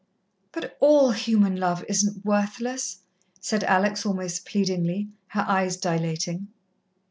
"But 0.51 0.75
all 0.79 1.11
human 1.11 1.57
love 1.57 1.85
isn't 1.87 2.25
worthless," 2.25 3.01
said 3.39 3.63
Alex 3.63 4.03
almost 4.03 4.47
pleadingly, 4.47 5.09
her 5.27 5.45
eyes 5.47 5.77
dilating. 5.77 6.47